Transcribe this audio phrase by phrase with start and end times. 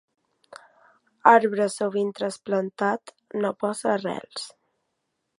[1.31, 3.13] Arbre sovint trasplantat
[3.43, 4.49] no posa arrels.